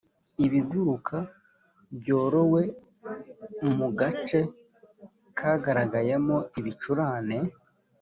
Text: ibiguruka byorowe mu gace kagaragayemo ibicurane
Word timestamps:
ibiguruka 0.45 1.17
byorowe 1.99 2.61
mu 3.77 3.87
gace 3.99 4.39
kagaragayemo 5.37 6.37
ibicurane 6.59 7.37